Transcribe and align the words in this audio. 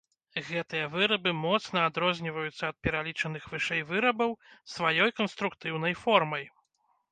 Гэтыя 0.45 0.85
вырабы 0.95 1.31
моцна 1.41 1.83
адрозніваюцца 1.89 2.63
ад 2.73 2.77
пералічаных 2.87 3.43
вышэй 3.53 3.85
вырабаў 3.93 4.35
сваёй 4.75 5.17
канструктыўнай 5.21 5.93
формай. 6.05 6.53